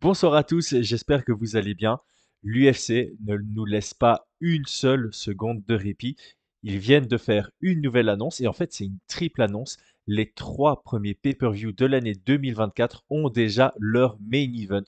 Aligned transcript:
Bonsoir 0.00 0.34
à 0.34 0.42
tous, 0.42 0.80
j'espère 0.80 1.24
que 1.24 1.30
vous 1.30 1.54
allez 1.54 1.74
bien. 1.74 2.00
L'UFC 2.42 3.12
ne 3.24 3.36
nous 3.36 3.64
laisse 3.64 3.94
pas 3.94 4.26
une 4.40 4.66
seule 4.66 5.12
seconde 5.12 5.64
de 5.64 5.76
répit. 5.76 6.16
Ils 6.64 6.78
viennent 6.78 7.06
de 7.06 7.16
faire 7.16 7.52
une 7.60 7.80
nouvelle 7.80 8.08
annonce 8.08 8.40
et 8.40 8.48
en 8.48 8.52
fait 8.52 8.72
c'est 8.72 8.86
une 8.86 8.98
triple 9.06 9.42
annonce. 9.42 9.76
Les 10.08 10.32
trois 10.32 10.82
premiers 10.82 11.14
pay-per-view 11.14 11.70
de 11.70 11.86
l'année 11.86 12.16
2024 12.16 13.04
ont 13.10 13.28
déjà 13.28 13.72
leur 13.78 14.18
main 14.20 14.52
event. 14.52 14.82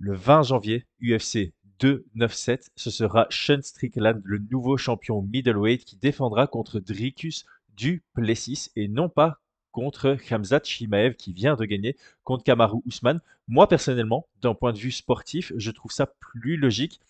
Le 0.00 0.14
20 0.16 0.42
janvier, 0.42 0.86
UFC 1.00 1.52
297, 1.78 2.72
ce 2.74 2.90
sera 2.90 3.28
Sean 3.30 3.62
Strickland, 3.62 4.20
le 4.24 4.38
nouveau 4.50 4.76
champion 4.76 5.22
middleweight 5.22 5.84
qui 5.84 5.96
défendra 5.96 6.48
contre 6.48 6.80
Dricus 6.80 7.44
du 7.76 8.02
Plessis 8.12 8.70
et 8.74 8.88
non 8.88 9.08
pas 9.08 9.40
contre 9.74 10.14
Khamzat 10.14 10.62
Chimaev 10.62 11.16
qui 11.16 11.32
vient 11.32 11.56
de 11.56 11.64
gagner 11.64 11.96
contre 12.22 12.44
Kamaru 12.44 12.80
Usman. 12.86 13.20
Moi 13.48 13.68
personnellement, 13.68 14.28
d'un 14.40 14.54
point 14.54 14.72
de 14.72 14.78
vue 14.78 14.92
sportif, 14.92 15.52
je 15.56 15.70
trouve 15.72 15.90
ça 15.90 16.06
plus 16.06 16.56
logique. 16.56 17.00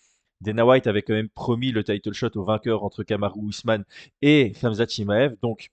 Dana 0.41 0.65
White 0.65 0.87
avait 0.87 1.03
quand 1.03 1.13
même 1.13 1.29
promis 1.29 1.71
le 1.71 1.83
title 1.83 2.11
shot 2.13 2.31
au 2.35 2.43
vainqueur 2.43 2.83
entre 2.83 3.03
Kamaru 3.03 3.49
Usman 3.49 3.85
et 4.23 4.51
Khamzat 4.59 4.87
Chimaev. 4.87 5.35
Donc, 5.43 5.69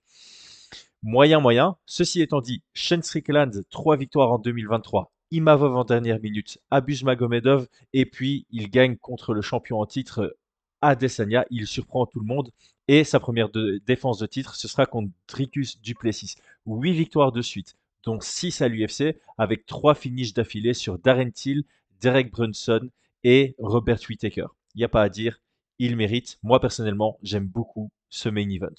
moyen, 1.01 1.39
moyen. 1.39 1.77
Ceci 1.87 2.21
étant 2.21 2.41
dit, 2.41 2.61
Sean 2.75 3.01
Strickland, 3.01 3.63
3 3.71 3.97
victoires 3.97 4.31
en 4.31 4.37
2023. 4.37 5.11
Imavov 5.31 5.75
en 5.75 5.85
dernière 5.85 6.19
minute, 6.21 6.59
abuse 6.69 7.03
Magomedov, 7.03 7.67
et 7.93 8.05
puis 8.05 8.45
il 8.51 8.69
gagne 8.69 8.97
contre 8.97 9.33
le 9.33 9.41
champion 9.41 9.79
en 9.79 9.87
titre 9.87 10.37
Adesanya. 10.81 11.45
Il 11.49 11.65
surprend 11.65 12.05
tout 12.05 12.19
le 12.19 12.27
monde. 12.27 12.51
Et 12.87 13.03
sa 13.03 13.19
première 13.19 13.49
défense 13.85 14.19
de 14.19 14.25
titre, 14.25 14.55
ce 14.55 14.67
sera 14.67 14.85
contre 14.85 15.11
Dricus 15.27 15.81
Duplessis. 15.81 16.35
8 16.65 16.91
victoires 16.91 17.31
de 17.31 17.41
suite, 17.41 17.77
dont 18.03 18.19
6 18.19 18.61
à 18.61 18.67
l'UFC, 18.67 19.17
avec 19.37 19.65
3 19.65 19.95
finishes 19.95 20.33
d'affilée 20.33 20.73
sur 20.73 20.99
Darren 20.99 21.31
Till, 21.31 21.63
Derek 22.01 22.31
Brunson 22.31 22.89
et 23.23 23.55
Robert 23.57 23.99
Whittaker. 24.09 24.47
Il 24.75 24.79
n'y 24.79 24.83
a 24.83 24.89
pas 24.89 25.03
à 25.03 25.09
dire, 25.09 25.39
il 25.79 25.95
mérite. 25.95 26.39
Moi, 26.43 26.59
personnellement, 26.59 27.17
j'aime 27.23 27.47
beaucoup 27.47 27.89
ce 28.09 28.27
main 28.27 28.49
event. 28.49 28.75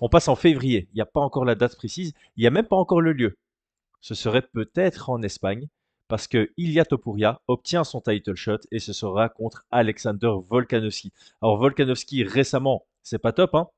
On 0.00 0.08
passe 0.08 0.28
en 0.28 0.36
février, 0.36 0.88
il 0.92 0.96
n'y 0.96 1.02
a 1.02 1.06
pas 1.06 1.20
encore 1.20 1.44
la 1.44 1.54
date 1.54 1.76
précise, 1.76 2.12
il 2.36 2.40
n'y 2.40 2.46
a 2.46 2.50
même 2.50 2.66
pas 2.66 2.76
encore 2.76 3.00
le 3.00 3.12
lieu. 3.12 3.36
Ce 4.00 4.14
serait 4.14 4.42
peut-être 4.42 5.10
en 5.10 5.22
Espagne, 5.22 5.68
parce 6.08 6.28
que 6.28 6.52
Ilya 6.56 6.84
Topuria 6.84 7.40
obtient 7.48 7.84
son 7.84 8.00
title 8.00 8.34
shot 8.34 8.58
et 8.70 8.78
ce 8.78 8.92
sera 8.92 9.28
contre 9.28 9.64
Alexander 9.70 10.32
Volkanovski. 10.48 11.12
Alors 11.40 11.56
Volkanovski 11.56 12.22
récemment 12.24 12.84
c'est 13.02 13.18
pas 13.18 13.32
top. 13.32 13.54
Hein 13.54 13.68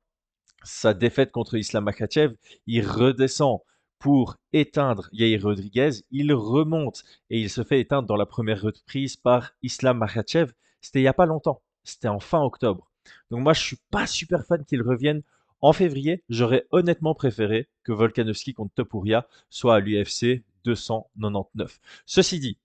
Sa 0.63 0.95
défaite 0.95 1.33
contre 1.33 1.57
Islam 1.57 1.85
Makhachev, 1.85 2.35
il 2.67 2.87
redescend 2.87 3.61
pour 3.99 4.37
éteindre 4.53 5.09
Yair 5.13 5.43
Rodriguez, 5.43 5.91
il 6.11 6.33
remonte 6.35 7.05
et 7.31 7.41
il 7.41 7.49
se 7.49 7.65
fait 7.65 7.81
éteindre 7.81 8.07
dans 8.07 8.17
la 8.17 8.27
première 8.27 8.61
reprise 8.61 9.17
par 9.17 9.53
Islam 9.63 9.99
Makhachev. 9.99 10.53
C'était 10.81 10.99
il 11.01 11.03
n'y 11.03 11.09
a 11.09 11.15
pas 11.15 11.27
longtemps, 11.27 11.63
c'était 11.85 12.09
en 12.09 12.21
fin 12.21 12.43
octobre. 12.43 12.91
Donc 13.31 13.41
moi 13.41 13.53
je 13.53 13.63
suis 13.63 13.79
pas 13.91 14.07
super 14.07 14.45
fan 14.45 14.65
qu'il 14.65 14.83
revienne 14.83 15.23
en 15.61 15.73
février. 15.73 16.23
J'aurais 16.29 16.67
honnêtement 16.71 17.15
préféré 17.15 17.69
que 17.83 17.93
Volkanovski 17.93 18.53
contre 18.53 18.75
Topuria 18.75 19.27
soit 19.49 19.77
à 19.77 19.81
l'UFC 19.81 20.45
299. 20.65 21.81
Ceci 22.05 22.39
dit, 22.39 22.59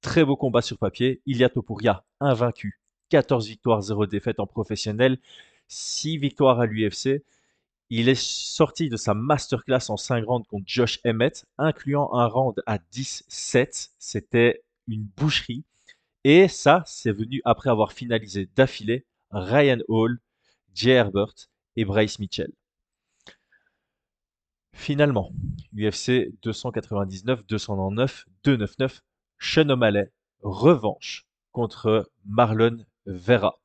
très 0.00 0.24
beau 0.24 0.36
combat 0.36 0.62
sur 0.62 0.78
papier. 0.78 1.20
Il 1.26 1.38
y 1.38 1.44
a 1.44 1.48
Topuria 1.48 2.04
invaincu, 2.20 2.80
14 3.08 3.48
victoires, 3.48 3.80
0 3.80 4.06
défaites 4.06 4.38
en 4.38 4.46
professionnel. 4.46 5.18
6 5.68 6.18
victoires 6.18 6.60
à 6.60 6.66
l'UFC. 6.66 7.22
Il 7.90 8.08
est 8.08 8.20
sorti 8.20 8.88
de 8.88 8.96
sa 8.96 9.14
masterclass 9.14 9.90
en 9.90 9.96
5 9.96 10.24
rounds 10.24 10.48
contre 10.48 10.64
Josh 10.66 11.00
Emmett, 11.04 11.44
incluant 11.58 12.12
un 12.14 12.26
round 12.26 12.62
à 12.66 12.78
10-7. 12.78 13.90
C'était 13.98 14.62
une 14.88 15.04
boucherie. 15.16 15.64
Et 16.24 16.48
ça, 16.48 16.82
c'est 16.86 17.12
venu 17.12 17.42
après 17.44 17.70
avoir 17.70 17.92
finalisé 17.92 18.48
d'affilée 18.56 19.04
Ryan 19.30 19.78
Hall, 19.88 20.18
Jay 20.74 20.92
Herbert 20.92 21.34
et 21.76 21.84
Bryce 21.84 22.18
Mitchell. 22.18 22.52
Finalement, 24.72 25.32
UFC 25.76 26.32
299, 26.42 27.46
209, 27.46 28.26
299, 28.42 29.02
Sean 29.38 30.08
revanche 30.42 31.26
contre 31.52 32.10
Marlon 32.26 32.84
Vera. 33.06 33.60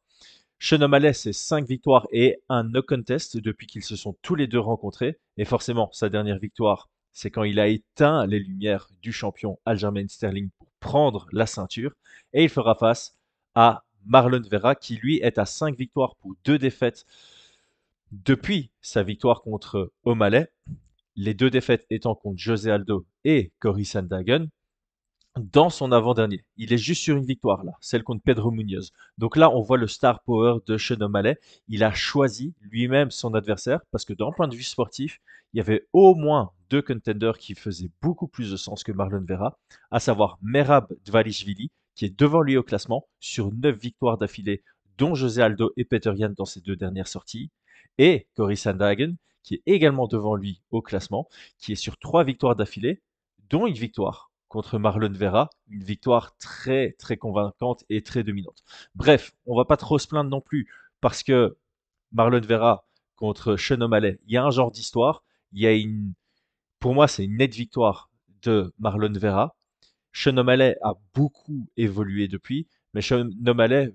Sean 0.62 0.82
O'Malley, 0.82 1.14
c'est 1.14 1.32
5 1.32 1.66
victoires 1.66 2.06
et 2.12 2.42
un 2.50 2.66
no 2.66 2.82
contest 2.82 3.38
depuis 3.38 3.66
qu'ils 3.66 3.84
se 3.84 3.96
sont 3.96 4.18
tous 4.22 4.36
les 4.36 4.46
deux 4.46 4.60
rencontrés. 4.60 5.18
Et 5.38 5.46
forcément, 5.46 5.90
sa 5.94 6.10
dernière 6.10 6.38
victoire, 6.38 6.90
c'est 7.14 7.32
quand 7.32 7.46
il 7.46 7.62
a 7.62 7.68
éteint 7.70 8.26
les 8.28 8.40
lumières 8.40 8.90
du 9.02 9.14
champion 9.14 9.58
Aljamain 9.66 10.10
Sterling 10.10 10.50
pour 10.60 10.68
prendre 10.82 11.28
la 11.32 11.46
ceinture. 11.46 11.94
Et 12.34 12.44
il 12.44 12.50
fera 12.50 12.76
face 12.76 13.16
à 13.56 13.86
Marlon 14.06 14.42
Vera, 14.52 14.76
qui 14.76 14.98
lui 14.98 15.20
est 15.20 15.38
à 15.38 15.46
5 15.46 15.78
victoires 15.78 16.16
pour 16.18 16.36
2 16.44 16.58
défaites 16.58 17.06
depuis 18.12 18.70
sa 18.82 19.02
victoire 19.02 19.42
contre 19.42 19.94
O'Malley. 20.04 20.52
Les 21.16 21.34
deux 21.34 21.50
défaites 21.50 21.86
étant 21.90 22.16
contre 22.16 22.38
José 22.38 22.70
Aldo 22.70 23.06
et 23.24 23.54
Cory 23.60 23.86
Sandhagen 23.86 24.48
dans 25.40 25.70
son 25.70 25.92
avant-dernier. 25.92 26.44
Il 26.58 26.74
est 26.74 26.78
juste 26.78 27.02
sur 27.02 27.18
une 27.18 27.26
victoire 27.26 27.64
là, 27.64 27.74
celle 27.82 28.04
contre 28.04 28.24
Pedro 28.24 28.52
Munoz. 28.52 28.92
Donc 29.18 29.36
là, 29.36 29.50
on 29.50 29.62
voit 29.62 29.78
le 29.78 29.88
star 29.88 30.22
power 30.24 30.60
de 30.68 30.78
Sean 30.78 31.02
O'Malley. 31.02 31.40
Il 31.68 31.84
a 31.84 31.94
choisi 31.94 32.54
lui-même 32.62 33.12
son 33.12 33.34
adversaire 33.34 33.82
parce 33.92 34.06
que 34.06 34.14
d'un 34.14 34.32
point 34.32 34.48
de 34.48 34.56
vue 34.56 34.64
sportif, 34.64 35.20
il 35.54 35.58
y 35.58 35.62
avait 35.62 35.88
au 35.94 36.16
moins 36.16 36.52
deux 36.70 36.82
contenders 36.82 37.38
qui 37.38 37.56
faisaient 37.56 37.92
beaucoup 38.02 38.28
plus 38.28 38.52
de 38.52 38.58
sens 38.58 38.84
que 38.84 38.92
Marlon 38.92 39.26
Vera, 39.28 39.58
à 39.92 40.00
savoir 40.00 40.38
Merab 40.42 40.88
Dvalishvili, 41.06 41.72
qui 41.96 42.06
est 42.06 42.20
devant 42.20 42.42
lui 42.42 42.56
au 42.58 42.64
classement 42.64 43.08
sur 43.20 43.52
neuf 43.52 43.78
victoires 43.78 44.18
d'affilée, 44.18 44.64
dont 44.98 45.16
José 45.16 45.42
Aldo 45.42 45.72
et 45.78 45.86
Peter 45.86 46.14
Yan 46.16 46.34
dans 46.38 46.46
ses 46.46 46.62
deux 46.62 46.76
dernières 46.76 47.08
sorties, 47.08 47.50
et 47.98 48.28
Cory 48.36 48.58
Sandhagen, 48.58 49.16
qui 49.44 49.56
est 49.56 49.64
également 49.66 50.08
devant 50.08 50.36
lui 50.36 50.62
au 50.72 50.82
classement, 50.82 51.28
qui 51.58 51.72
est 51.72 51.76
sur 51.76 51.98
trois 51.98 52.24
victoires 52.24 52.56
d'affilée, 52.56 53.02
dont 53.50 53.66
une 53.66 53.74
victoire 53.74 54.29
contre 54.50 54.80
Marlon 54.80 55.14
Vera, 55.14 55.50
une 55.70 55.84
victoire 55.84 56.36
très 56.38 56.94
très 57.00 57.18
convaincante 57.18 57.86
et 57.90 58.02
très 58.04 58.24
dominante. 58.24 58.64
Bref, 58.96 59.32
on 59.46 59.56
va 59.56 59.66
pas 59.66 59.78
trop 59.78 60.00
se 60.00 60.08
plaindre 60.08 60.30
non 60.30 60.42
plus 60.42 60.68
parce 61.02 61.24
que 61.24 61.58
Marlon 62.12 62.42
Vera 62.42 62.86
contre 63.16 63.56
Sean 63.56 63.80
il 63.92 64.18
y 64.28 64.38
a 64.38 64.44
un 64.44 64.52
genre 64.52 64.72
d'histoire, 64.72 65.24
il 65.54 65.62
y 65.62 65.68
a 65.68 65.74
une 65.74 66.14
pour 66.80 66.94
moi, 66.94 67.08
c'est 67.08 67.26
une 67.26 67.38
nette 67.38 67.56
victoire 67.56 68.10
de 68.42 68.74
Marlon 68.80 69.14
Vera. 69.14 69.56
Sean 70.14 70.38
a 70.38 70.94
beaucoup 71.14 71.68
évolué 71.78 72.28
depuis, 72.28 72.68
mais 72.94 73.02
Sean 73.02 73.30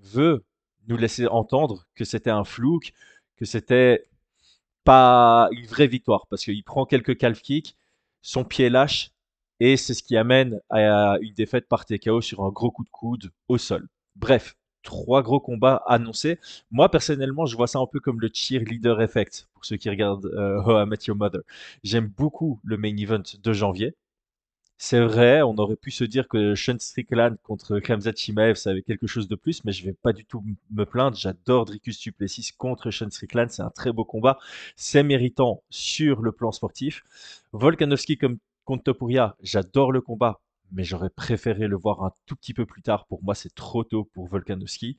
veut 0.02 0.44
nous 0.86 0.96
laisser 0.96 1.26
entendre 1.26 1.86
que 1.94 2.04
c'était 2.04 2.30
un 2.30 2.44
flouk, 2.44 2.92
que 3.36 3.44
c'était 3.44 4.06
pas 4.84 5.48
une 5.52 5.66
vraie 5.66 5.86
victoire 5.86 6.26
parce 6.28 6.44
qu'il 6.44 6.62
prend 6.62 6.84
quelques 6.84 7.16
calf 7.16 7.40
kicks, 7.40 7.74
son 8.20 8.44
pied 8.44 8.68
lâche 8.68 9.13
et 9.60 9.76
c'est 9.76 9.94
ce 9.94 10.02
qui 10.02 10.16
amène 10.16 10.60
à 10.70 11.16
une 11.20 11.34
défaite 11.34 11.68
par 11.68 11.86
TKO 11.86 12.20
sur 12.20 12.44
un 12.44 12.50
gros 12.50 12.70
coup 12.70 12.84
de 12.84 12.90
coude 12.90 13.30
au 13.48 13.58
sol. 13.58 13.88
Bref, 14.16 14.56
trois 14.82 15.22
gros 15.22 15.40
combats 15.40 15.82
annoncés. 15.86 16.38
Moi, 16.70 16.90
personnellement, 16.90 17.46
je 17.46 17.56
vois 17.56 17.66
ça 17.66 17.80
un 17.80 17.86
peu 17.86 17.98
comme 18.00 18.20
le 18.20 18.30
cheerleader 18.32 19.00
effect, 19.00 19.48
pour 19.54 19.64
ceux 19.64 19.76
qui 19.76 19.90
regardent 19.90 20.26
euh, 20.26 20.62
How 20.62 20.84
I 20.84 20.86
Met 20.88 20.98
Your 21.08 21.16
Mother. 21.16 21.40
J'aime 21.82 22.06
beaucoup 22.06 22.60
le 22.62 22.76
main 22.76 22.96
event 22.96 23.22
de 23.42 23.52
janvier. 23.52 23.94
C'est 24.76 25.00
vrai, 25.00 25.40
on 25.40 25.54
aurait 25.56 25.76
pu 25.76 25.90
se 25.90 26.04
dire 26.04 26.28
que 26.28 26.54
Sean 26.54 26.76
Strickland 26.78 27.36
contre 27.42 27.78
Khamzat 27.78 28.12
Chimaev, 28.16 28.56
ça 28.56 28.70
avait 28.70 28.82
quelque 28.82 29.06
chose 29.06 29.28
de 29.28 29.36
plus, 29.36 29.64
mais 29.64 29.72
je 29.72 29.84
vais 29.84 29.92
pas 29.92 30.12
du 30.12 30.24
tout 30.26 30.44
me 30.72 30.84
plaindre. 30.84 31.16
J'adore 31.16 31.64
Dricus 31.64 31.98
Duplessis 32.00 32.50
contre 32.58 32.90
Sean 32.90 33.08
Strickland, 33.10 33.48
c'est 33.50 33.62
un 33.62 33.70
très 33.70 33.92
beau 33.92 34.04
combat. 34.04 34.38
C'est 34.76 35.04
méritant 35.04 35.62
sur 35.70 36.22
le 36.22 36.32
plan 36.32 36.50
sportif. 36.52 37.04
Volkanovski 37.52 38.18
comme 38.18 38.38
Contre 38.64 38.84
Topuria, 38.84 39.36
j'adore 39.42 39.92
le 39.92 40.00
combat, 40.00 40.40
mais 40.72 40.84
j'aurais 40.84 41.10
préféré 41.10 41.68
le 41.68 41.76
voir 41.76 42.02
un 42.02 42.12
tout 42.26 42.34
petit 42.34 42.54
peu 42.54 42.64
plus 42.64 42.82
tard. 42.82 43.06
Pour 43.06 43.22
moi, 43.22 43.34
c'est 43.34 43.54
trop 43.54 43.84
tôt 43.84 44.04
pour 44.04 44.26
Volkanovski. 44.26 44.96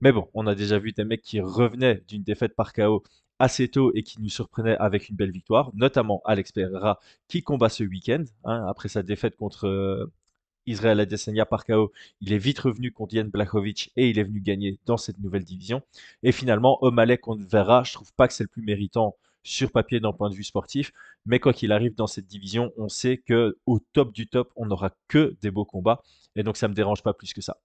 Mais 0.00 0.12
bon, 0.12 0.28
on 0.34 0.46
a 0.46 0.54
déjà 0.54 0.78
vu 0.78 0.92
des 0.92 1.04
mecs 1.04 1.22
qui 1.22 1.40
revenaient 1.40 2.02
d'une 2.06 2.22
défaite 2.22 2.54
par 2.54 2.72
KO 2.72 3.02
assez 3.38 3.68
tôt 3.68 3.92
et 3.94 4.02
qui 4.02 4.20
nous 4.20 4.28
surprenaient 4.28 4.76
avec 4.76 5.08
une 5.08 5.16
belle 5.16 5.30
victoire, 5.30 5.70
notamment 5.74 6.20
Alex 6.24 6.52
Pereira 6.52 6.98
qui 7.28 7.42
combat 7.42 7.68
ce 7.68 7.84
week-end. 7.84 8.24
Hein, 8.44 8.66
après 8.68 8.88
sa 8.88 9.02
défaite 9.02 9.36
contre 9.36 9.66
euh, 9.66 10.12
Israël 10.66 11.00
Adesanya 11.00 11.46
par 11.46 11.64
KO, 11.64 11.92
il 12.20 12.32
est 12.32 12.38
vite 12.38 12.58
revenu 12.58 12.92
contre 12.92 13.14
Yann 13.14 13.28
Blachowicz 13.28 13.90
et 13.96 14.10
il 14.10 14.18
est 14.18 14.24
venu 14.24 14.40
gagner 14.40 14.78
dans 14.86 14.96
cette 14.98 15.18
nouvelle 15.18 15.44
division. 15.44 15.82
Et 16.22 16.32
finalement, 16.32 16.82
O'Malley 16.82 17.18
contre 17.18 17.44
Vera, 17.48 17.84
je 17.84 17.92
trouve 17.94 18.12
pas 18.14 18.28
que 18.28 18.34
c'est 18.34 18.44
le 18.44 18.48
plus 18.48 18.62
méritant 18.62 19.16
sur 19.48 19.72
papier 19.72 20.00
d'un 20.00 20.12
point 20.12 20.30
de 20.30 20.34
vue 20.34 20.44
sportif. 20.44 20.92
Mais 21.26 21.40
quoi 21.40 21.52
qu'il 21.52 21.72
arrive 21.72 21.94
dans 21.94 22.06
cette 22.06 22.26
division, 22.26 22.72
on 22.76 22.88
sait 22.88 23.18
que 23.18 23.58
au 23.66 23.80
top 23.92 24.12
du 24.12 24.28
top, 24.28 24.52
on 24.56 24.66
n'aura 24.66 24.90
que 25.08 25.36
des 25.40 25.50
beaux 25.50 25.64
combats. 25.64 26.02
Et 26.36 26.42
donc 26.42 26.56
ça 26.56 26.68
me 26.68 26.74
dérange 26.74 27.02
pas 27.02 27.14
plus 27.14 27.32
que 27.32 27.40
ça. 27.40 27.58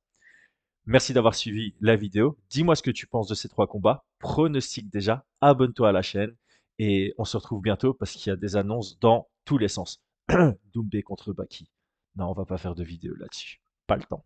Merci 0.85 1.13
d'avoir 1.13 1.35
suivi 1.35 1.75
la 1.79 1.95
vidéo. 1.95 2.37
Dis-moi 2.49 2.75
ce 2.75 2.83
que 2.83 2.91
tu 2.91 3.07
penses 3.07 3.27
de 3.27 3.35
ces 3.35 3.47
trois 3.49 3.67
combats. 3.67 4.03
Pronostique 4.19 4.89
déjà, 4.89 5.25
abonne-toi 5.41 5.89
à 5.89 5.91
la 5.91 6.01
chaîne 6.01 6.35
et 6.79 7.13
on 7.17 7.25
se 7.25 7.37
retrouve 7.37 7.61
bientôt 7.61 7.93
parce 7.93 8.13
qu'il 8.13 8.29
y 8.29 8.33
a 8.33 8.35
des 8.35 8.55
annonces 8.55 8.99
dans 8.99 9.27
tous 9.45 9.57
les 9.57 9.67
sens. 9.67 10.01
Doumbé 10.73 11.03
contre 11.03 11.33
Baki. 11.33 11.69
Non, 12.15 12.29
on 12.29 12.33
va 12.33 12.45
pas 12.45 12.57
faire 12.57 12.75
de 12.75 12.83
vidéo 12.83 13.15
là-dessus. 13.15 13.61
pas 13.87 13.97
le 13.97 14.03
temps. 14.03 14.25